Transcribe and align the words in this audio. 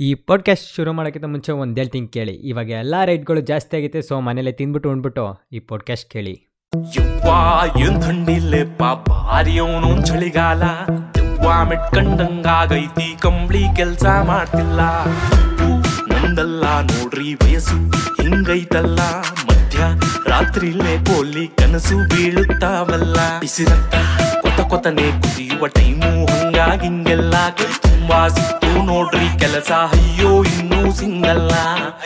ಈ 0.00 0.14
ಪಾಡ್ಕಾಸ್ಟ್ 0.14 0.74
ಶುರು 0.76 0.92
ಮಾಡೋಕ್ಕಿಂತ 0.92 1.24
ಮುಂಚೆ 1.24 1.52
ಒಂದು 1.52 1.76
ಹೇಳ್ತೀನಿ 1.76 2.08
ಕೇಳಿ. 2.08 2.32
ಇವಾಗ 2.32 2.70
ಎಲ್ಲ 2.70 2.94
ರೈಟ್ಗಳು 3.04 3.40
ಜಾಸ್ತಿ 3.40 3.76
ಆಗೈತೆ 3.76 4.02
ಸೊ 4.02 4.20
ಮನೇಲೆ 4.20 4.52
ತಿಂದ್ಬಿಟ್ಟು 4.52 4.90
ಉಂಡ್ಬಿಟ್ಟು 4.90 5.46
ಈ 5.52 5.58
ಪಾಡ್ಕಾಸ್ಟ್ 5.58 6.10
ಕೇಳಿ. 6.10 6.34
ಚಳಿಗಾಲ. 10.04 10.62
ಯವ್ವಾ, 10.62 11.64
ಮೆಟ್ಕಂಡಂಗಾಗೈತಿ, 11.64 13.16
ಕಂಬ್ಳಿ 13.18 13.64
ಕೆಲ್ಸ 13.76 14.04
ಮಾಡ್ತಿಲ್ಲ. 14.04 15.04
ನಂದಲ್ಲ 16.08 16.80
ನೋಡ್ರಿ 16.80 17.34
ವಯಸ್ಸು 17.34 17.90
ಹಿಂಗೈತಲ್ಲ. 18.22 19.00
ಮಧ್ಯ 19.20 19.78
ರಾತ್ರಿಲೇ 20.26 21.04
ಕೋಲಿ 21.04 21.48
ಕನಸು 21.48 22.08
ಬೀಳುತ್ತಾವಲ್ಲ. 22.08 23.40
ಬಿಸಿರತ್ತ, 23.40 23.94
ಕೊತ 24.42 24.66
ಕೊತನೆ 24.66 25.22
ಕುದಿಯುವ 25.22 25.66
ಟೈಮು 25.66 26.26
ಹಂಗಾಗಿಂಗೆಲ್ಲ 26.26 27.34
ಕೈ 27.48 27.87
ಸಿಕ್ತು 28.08 28.82
ನೋಡ್ರಿ 28.86 29.38
ಕೆಲಸ. 29.38 29.70
ಅಯ್ಯೋ, 29.96 30.44
ಇನ್ನೂ 30.52 30.92
ಸಿಂಗಲ್ಲ. 30.92 31.52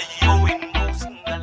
ಅಯ್ಯೋ 0.00 0.32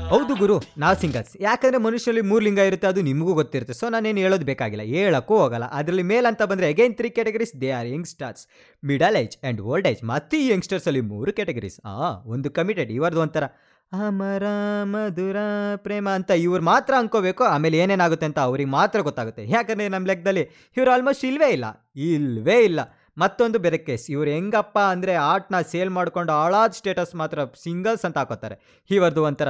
ಹೌದು 0.10 0.36
ಗುರು, 0.36 0.56
ನಾವು 0.78 1.00
ಸಿಂಗಲ್ಸ್. 1.00 1.38
ಯಾಕಂದ್ರೆ 1.42 1.78
ಮನುಷ್ಯರಲ್ಲಿ 1.78 2.22
ಮೂರು 2.22 2.40
ಲಿಂಗ 2.40 2.60
ಇರುತ್ತೆ, 2.60 2.88
ಅದು 2.88 3.02
ನಿಮಗೂ 3.02 3.34
ಗೊತ್ತಿರುತ್ತೆ. 3.34 3.74
ಸೊ 3.74 3.90
ನಾನೇನು 3.90 4.20
ಹೇಳೋದು 4.20 4.46
ಬೇಕಾಗಿಲ್ಲ. 4.46 4.82
ಹೇಳಕ್ಕೂ 4.84 5.38
ಹೋಗಲ್ಲ. 5.38 5.66
ಅದರಲ್ಲಿ 5.72 6.04
ಮೇಲ್ 6.04 6.26
ಅಂತ 6.26 6.42
ಬಂದರೆ 6.44 6.68
again 6.68 6.98
three 6.98 7.10
categories 7.10 7.62
they 7.62 7.72
are 7.72 7.88
youngsters 7.88 8.44
middle 8.84 9.16
age 9.16 9.38
and 9.44 9.62
old 9.62 9.88
age 9.88 10.04
ಮತ್ತು 10.04 10.38
ಈ 10.38 10.50
ಯಂಗ್ಸ್ಟರ್ಸಲ್ಲಿ 10.50 11.02
ಮೂರು 11.02 11.34
ಕ್ಯಾಟಗರೀಸ್ 11.34 11.80
ಆ, 11.86 11.96
ಒಂದು 12.26 12.52
ಕಮಿಟೆಡ್ 12.52 12.92
ಇವರದು 12.92 13.22
ಒಂಥರ. 13.22 13.46
ಅಮರ, 13.92 14.44
ಮಧುರ, 14.84 15.38
ಪ್ರೇಮ 15.76 16.10
ಅಂತ 16.10 16.32
ಇವ್ರು 16.32 16.64
ಮಾತ್ರ 16.64 16.94
ಅನ್ಕೋಬೇಕು. 16.98 17.44
ಆಮೇಲೆ 17.44 17.78
ಏನೇನಾಗುತ್ತೆ 17.78 18.26
ಅಂತ 18.26 18.40
ಅವ್ರಿಗೆ 18.40 18.70
ಮಾತ್ರ 18.70 19.00
ಗೊತ್ತಾಗುತ್ತೆ. 19.00 19.46
ಯಾಕಂದರೆ 19.50 19.88
ನಮ್ಮ 19.88 20.08
ಲೆಕ್ಕದಲ್ಲಿ 20.08 20.44
ಇವ್ರು 20.78 20.92
ಆಲ್ಮೋಸ್ಟ್ 20.92 21.26
ಇಲ್ವೇ 21.26 21.48
ಇಲ್ಲ. 21.50 21.66
ಇಲ್ವೇ 21.96 22.64
ಇಲ್ಲ. 22.64 22.80
ಮತ್ತೊಂದು 23.22 23.58
ಬೇರೆ 23.64 23.78
ಕೇಸ್ 23.88 24.06
ಇವ್ರು 24.14 24.30
ಹೆಂಗಪ್ಪ 24.36 24.78
ಅಂದರೆ 24.94 25.14
ಆರ್ಟ್ನ 25.32 25.58
ಸೇಲ್ 25.72 25.92
ಮಾಡ್ಕೊಂಡು 25.98 26.32
ಹಾಳಾದ 26.40 26.78
ಸ್ಟೇಟಸ್ 26.80 27.14
ಮಾತ್ರ 27.22 27.46
ಸಿಂಗಲ್ಸ್ 27.64 28.06
ಅಂತ 28.08 28.18
ಹಾಕೋತಾರೆ. 28.22 28.56
ಇವರದು 28.90 29.24
ಒಂಥರ 29.30 29.50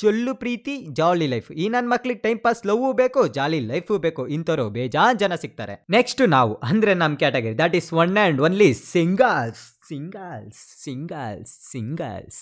ಜೊಲ್ಲು 0.00 0.32
ಪ್ರೀತಿ, 0.42 0.74
ಜಾಲಿ 0.98 1.26
ಲೈಫ್. 1.32 1.48
ಈ 1.62 1.64
ನನ್ನ 1.74 1.88
ಮಕ್ಳಿಗೆ 1.92 2.20
ಟೈಮ್ 2.26 2.38
ಪಾಸ್ 2.44 2.62
ಲವ್ 2.68 2.86
ಬೇಕು, 3.00 3.22
ಜಾಲಿ 3.38 3.58
ಲೈಫು 3.72 3.94
ಬೇಕು. 4.04 4.22
ಇಂಥವ್ರು 4.36 4.64
ಬೇಜಾನ್ 4.76 5.18
ಜನ 5.22 5.34
ಸಿಗ್ತಾರೆ. 5.42 5.74
ನೆಕ್ಸ್ಟ್ 5.96 6.22
ನಾವು, 6.36 6.54
ಅಂದರೆ 6.70 6.94
ನಮ್ಮ 7.02 7.20
category. 7.22 7.56
That 7.62 7.76
is 7.80 7.90
one 8.02 8.16
and 8.22 8.40
only 8.46 8.70
singles. 8.94 9.64
Singles 9.90 10.62
singles 10.86 11.52
singles. 11.72 12.40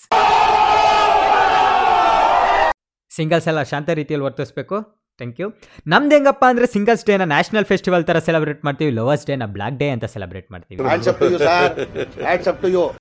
Singles 3.17 3.47
ಎಲ್ಲ 3.53 3.63
ಶಾಂತ 3.73 3.89
ರೀತಿಯಲ್ಲಿ 4.01 4.27
ವರ್ತಿಸ್ಬೇಕು. 4.29 4.77
ಥ್ಯಾಂಕ್ 5.19 5.39
ಯು 5.41 5.47
ನಮ್ದು 5.93 6.13
ಹೆಂಗಪ್ಪ 6.15 6.43
ಅಂದರೆ 6.51 6.67
ಸಿಂಗಲ್ಸ್ 6.73 7.03
ಡೇನ 7.09 7.25
ನ್ಯಾಷನಲ್ 7.33 7.67
ಫೆಸ್ಟಿವಲ್ 7.71 8.05
ಥರ 8.09 8.19
ಸೆಲೆಬ್ರೇಟ್ 8.27 8.61
ಮಾಡ್ತೀವಿ 8.67 8.91
ಲವರ್ಸ್ 8.99 9.25
ಡೇನ 9.29 9.45
ಬ್ಲಾಕ್ 9.55 9.77
ಡೇ 9.81 9.87
ಅಂತ 9.95 10.05
ಸೆಲೆಬ್ರೇಟ್ 10.15 10.47
ಮಾಡ್ತೀವಿ. 10.53 10.79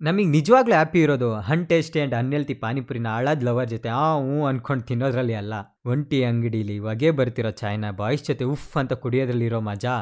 ನಮಗೆ 0.08 0.28
ನಿಜವಾಗ್ಲೂ 0.36 0.74
ಹ್ಯಾಪಿ 0.78 1.00
ಇರೋದು 1.06 1.30
ಹನ್ 1.48 1.64
ಟೇಸ್ಟಿ 1.72 1.98
ಆ್ಯಂಡ್ 2.00 2.16
ಅನ್ಹೆಲ್ತಿ 2.20 2.56
ಪಾನಿಪುರಿನ 2.64 3.08
ಹಳದ್ 3.16 3.44
ಲವರ್ 3.48 3.70
ಜೊತೆ 3.74 3.90
ಆ 4.02 4.06
ಹ್ಞೂ 4.26 4.38
ಅನ್ಕೊಂಡು 4.52 4.86
ತಿನ್ನೋದ್ರಲ್ಲಿ 4.90 5.36
ಅಲ್ಲ. 5.42 5.54
ಒಂಟಿ 5.92 6.20
ಅಂಗಡಿಲಿ 6.30 6.78
ಹೊಗೆ 6.86 7.10
ಬರ್ತಿರೋ 7.20 7.52
ಚಾಯ್ನ 7.62 7.90
ಬಾಯ್ಸ್ 8.02 8.24
ಜೊತೆ 8.30 8.46
ಉಫ್ 8.54 8.70
ಅಂತ 8.82 8.92
ಕುಡಿಯೋದ್ರಲ್ಲಿರೋ 9.04 9.60
ಮಜಾ 9.70 9.96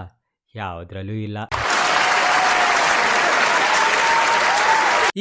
ಯಾವುದ್ರಲ್ಲೂ 0.55 1.17
ಇಲ್ಲ. 1.29 1.39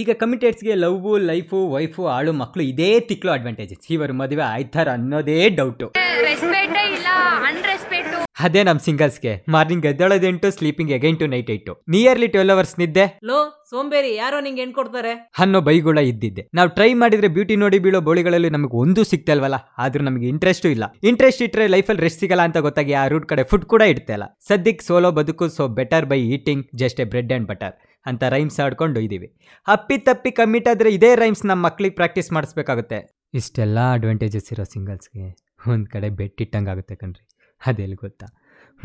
ಈಗ 0.02 0.10
ಕಮಿಟೇಟ್ಸ್ಗೆ 0.22 0.74
ಲವ್ 0.84 1.08
ಲೈಫು 1.30 1.60
ವೈಫು 1.76 2.02
ಆಳು 2.16 2.32
ಮಕ್ಕಳು 2.42 2.64
ಇದೇ 2.72 2.92
ತಿಕ್ಲು 3.10 3.32
ಅಡ್ವಾಂಟೇಜಸ್ 3.38 3.92
ಇವರು 3.96 4.16
ಮದುವೆ 4.22 4.46
ಆಯ್ತಾರ 4.54 4.88
ಅನ್ನೋದೇ 5.00 5.40
ಡೌಟು 5.60 5.88
ರೆಸ್ಪೆಕ್ಟೇ 6.28 6.86
ಇಲ್ಲ 6.98 7.10
ಅನ್ರೆಸ್ಪೆಕ್ಟ್ 7.50 8.16
ಅದೇ 8.46 8.62
ನಮ್ಮ 8.68 8.80
ಸಿಂಗಲ್ಸ್ಗೆ 8.88 9.32
morning 9.54 9.86
ಎದ್ದೇಳೋದೆಂಟು 9.92 10.48
sleeping 10.56 10.92
again 10.98 11.18
to 11.22 11.28
night 11.34 11.50
eight 11.54 11.74
nearly 11.94 12.28
twelve 12.34 12.54
hours 12.56 12.76
ನಿದ್ದೆ. 12.82 13.06
ಲೋ 13.30 13.38
ಸೋಂಬೇರಿ 13.72 14.12
ಯಾರೋ 14.16 14.38
ನಿಂಗೆ 14.46 14.62
ಹೆಣ್ 14.64 14.74
ಕೊಡ್ತಾರೆ? 14.78 15.14
ಅನ್ನೋ 15.44 15.60
ಬೈಗುಳ 15.68 16.02
ಇದ್ದಿದ್ದೆ. 16.12 16.44
ನಾವು 16.58 16.70
ಟ್ರೈ 16.78 16.90
ಮಾಡಿದ್ರೆ 17.02 17.30
ಬ್ಯೂಟಿ 17.38 17.56
ನೋಡಿ 17.64 17.80
ಬೀಳೋ 17.86 18.02
ಬೋಳಿಗಳಲ್ಲಿ 18.08 18.52
ನಮಗೆ 18.56 18.78
ಒಂದು 18.84 19.04
ಸಿಗ್ತಲ್ವಲ್ಲ 19.12 19.60
ಆದ್ರೂ 19.86 20.04
ನಮಗೆ 20.10 20.28
ಇಂಟ್ರೆಸ್ಟು 20.34 20.70
ಇಲ್ಲ. 20.76 20.86
ಇಂಟ್ರೆಸ್ಟ್ 21.12 21.44
ಇಟ್ಟರೆ 21.48 21.66
ಲೈಫಲ್ಲಿ 21.76 22.04
ರೆಸ್ಟ್ 22.08 22.24
ಸಿಗಲ್ಲ 22.26 22.46
ಅಂತ 22.50 22.60
ಗೊತ್ತಾಗಿ 22.68 22.96
ಆ 23.02 23.08
ರೂಟ್ 23.14 23.28
ಕಡೆ 23.32 23.46
ಫುಡ್ 23.52 23.68
ಕೂಡ 23.74 23.84
ಇಡ್ತಲ್ಲ 23.94 24.28
ಸದ್ಯಕ್ಕೆ 24.50 24.86
ಸೋಲೋ 24.90 25.12
ಬದುಕು 25.20 25.48
so 25.58 25.66
better 25.80 26.08
by 26.14 26.20
eating 26.38 26.64
just 26.84 27.02
a 27.06 27.08
bread 27.14 27.34
and 27.38 27.50
butter 27.54 27.76
ಅಂತ 28.06 28.24
ರೈಮ್ಸ್ 28.24 28.60
ಆಡ್ಕೊಂಡು 28.60 29.00
ಇದ್ದೀವಿ. 29.00 29.36
ಅಪ್ಪಿ 29.68 29.98
ತಪ್ಪಿ 29.98 30.32
ಕಮ್ಮಿಟ್ 30.32 30.68
ಆದರೆ 30.68 30.90
ಇದೇ 30.90 31.16
ರೈಮ್ಸ್ 31.16 31.46
ನಮ್ಮ 31.46 31.66
ಮಕ್ಳಿಗೆ 31.66 31.96
ಪ್ರಾಕ್ಟೀಸ್ 31.96 32.32
ಮಾಡಿಸ್ಬೇಕಾಗುತ್ತೆ. 32.32 33.18
ಇಷ್ಟೆಲ್ಲ 33.34 33.94
ಅಡ್ವಾಂಟೇಜಸ್ 33.94 34.54
ಇರೋ 34.54 34.64
ಸಿಂಗಲ್ಸ್ಗೆ 34.64 35.38
ಒಂದು 35.68 35.90
ಕಡೆ 35.90 36.10
ಬೆಟ್ಟಿಟ್ಟಂಗಾಗುತ್ತೆ 36.10 36.96
ಕಣ್ರಿ. 36.96 37.28
ಅದೆಲ್ಲಿ 37.66 37.96
ಗೊತ್ತಾ? 37.96 38.28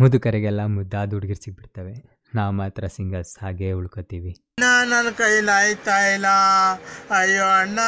ಮುದುಕರಿಗೆಲ್ಲ 0.01 0.65
ಮುದ್ದಾದ 0.65 1.13
ಹುಡುಗಿರ್ 1.13 1.39
ಸಿಗ್ಬಿಡ್ತವೆ. 1.39 2.23
ನಾವು 2.35 2.53
ಮಾತ್ರ 2.53 2.87
ಸಿಂಗಲ್ಸ್ 2.87 3.43
ಹಾಗೆ 3.43 3.73
ಉಳ್ಕೋತೀವಿ. 3.73 4.37
ನನ್ನ 4.61 5.11
ಕೈಲಾಯ್ತಾ 5.11 6.15
ಇಲ್ಲ? 6.15 6.27
ಅಯ್ಯೋ 7.11 7.45
ಅಣ್ಣ 7.45 7.79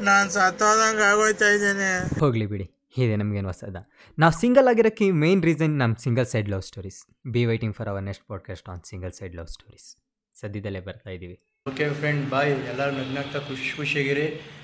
ನಾನು 0.00 0.30
ಸತ್ತೋದಂಗೆ 0.30 1.02
ಆಗೋಯ್ತಾ 1.02 1.46
ಇದ್ದೇನೆ. 1.46 2.20
ಹೋಗ್ಲಿ 2.20 2.46
ಬಿಡಿ 2.46 2.70
ಇದೆ 2.98 3.16
ನಮಗೇನು 3.16 3.46
ಹೊಸದ. 3.46 3.76
ನಾವು 4.18 4.40
ಸಿಂಗಲ್ 4.40 4.68
ಆಗಿರೋಕ್ಕೆ 4.68 5.10
ಮೇನ್ 5.10 5.42
ರೀಸನ್ 5.42 5.78
ನಮ್ಮ 5.78 5.96
single 5.96 6.26
side 6.26 6.48
love 6.48 6.62
stories 6.62 7.30
be 7.30 7.44
waiting 7.44 7.76
for 7.76 7.88
our 7.88 8.02
next 8.02 8.26
podcast 8.28 8.68
on 8.68 8.82
single 8.84 9.12
side 9.12 9.36
love 9.36 9.46
stories 9.46 10.01
ಸದ್ಯದಲ್ಲೇ 10.40 10.80
ಬರ್ತಾ 10.80 11.10
ಇದ್ದೀವಿ. 11.10 11.36
ಓಕೆ 11.68 11.94
ಫ್ರೆಂಡ್ 11.94 12.30
ಬಾಯ್ 12.30 12.50
ಎಲ್ಲರೂ 12.50 12.92
ನಗ್ನಾಗ್ತಾ 12.92 13.38
ಖುಷಿ 13.38 13.76
ಖುಷಿಯಾಗಿರಿ. 13.76 14.26